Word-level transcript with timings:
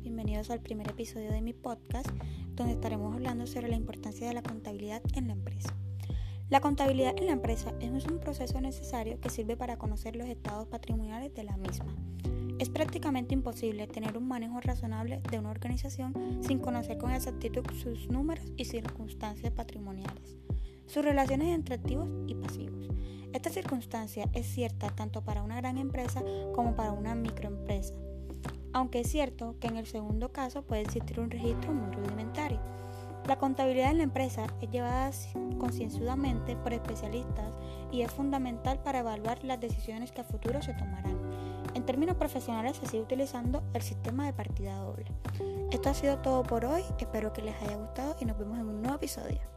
bienvenidos 0.00 0.50
al 0.50 0.60
primer 0.60 0.88
episodio 0.88 1.30
de 1.30 1.42
mi 1.42 1.52
podcast, 1.52 2.08
donde 2.54 2.72
estaremos 2.72 3.14
hablando 3.14 3.46
sobre 3.46 3.68
la 3.68 3.76
importancia 3.76 4.26
de 4.26 4.32
la 4.32 4.42
contabilidad 4.42 5.02
en 5.14 5.26
la 5.26 5.34
empresa. 5.34 5.76
La 6.48 6.60
contabilidad 6.60 7.14
en 7.18 7.26
la 7.26 7.32
empresa 7.32 7.74
es 7.80 8.06
un 8.06 8.18
proceso 8.20 8.58
necesario 8.58 9.20
que 9.20 9.28
sirve 9.28 9.54
para 9.54 9.76
conocer 9.76 10.16
los 10.16 10.26
estados 10.26 10.66
patrimoniales 10.68 11.34
de 11.34 11.44
la 11.44 11.58
misma. 11.58 11.94
Es 12.58 12.70
prácticamente 12.70 13.34
imposible 13.34 13.86
tener 13.86 14.16
un 14.16 14.26
manejo 14.26 14.60
razonable 14.60 15.20
de 15.30 15.38
una 15.38 15.50
organización 15.50 16.14
sin 16.40 16.58
conocer 16.58 16.96
con 16.96 17.10
exactitud 17.10 17.64
sus 17.74 18.08
números 18.08 18.50
y 18.56 18.64
circunstancias 18.64 19.52
patrimoniales, 19.52 20.38
sus 20.86 21.04
relaciones 21.04 21.54
entre 21.54 21.74
activos 21.74 22.08
y 22.26 22.34
pasivos. 22.34 22.88
Esta 23.34 23.50
circunstancia 23.50 24.30
es 24.32 24.46
cierta 24.46 24.88
tanto 24.88 25.22
para 25.22 25.42
una 25.42 25.56
gran 25.56 25.76
empresa 25.76 26.24
como 26.54 26.74
para 26.74 26.92
una 26.92 27.14
microempresa 27.14 27.65
aunque 28.76 29.00
es 29.00 29.10
cierto 29.10 29.56
que 29.58 29.68
en 29.68 29.78
el 29.78 29.86
segundo 29.86 30.32
caso 30.32 30.60
puede 30.60 30.82
existir 30.82 31.18
un 31.18 31.30
registro 31.30 31.72
muy 31.72 31.90
rudimentario. 31.94 32.60
La 33.26 33.38
contabilidad 33.38 33.90
en 33.90 33.96
la 33.96 34.02
empresa 34.04 34.48
es 34.60 34.70
llevada 34.70 35.10
concienzudamente 35.56 36.56
por 36.56 36.74
especialistas 36.74 37.54
y 37.90 38.02
es 38.02 38.12
fundamental 38.12 38.78
para 38.82 38.98
evaluar 38.98 39.42
las 39.44 39.58
decisiones 39.60 40.12
que 40.12 40.20
a 40.20 40.24
futuro 40.24 40.60
se 40.60 40.74
tomarán. 40.74 41.16
En 41.72 41.86
términos 41.86 42.16
profesionales 42.16 42.76
se 42.76 42.84
sigue 42.84 43.02
utilizando 43.02 43.62
el 43.72 43.80
sistema 43.80 44.26
de 44.26 44.34
partida 44.34 44.76
doble. 44.76 45.06
Esto 45.70 45.88
ha 45.88 45.94
sido 45.94 46.18
todo 46.18 46.42
por 46.42 46.66
hoy, 46.66 46.82
espero 46.98 47.32
que 47.32 47.40
les 47.40 47.54
haya 47.62 47.76
gustado 47.76 48.14
y 48.20 48.26
nos 48.26 48.38
vemos 48.38 48.58
en 48.58 48.68
un 48.68 48.82
nuevo 48.82 48.96
episodio. 48.96 49.55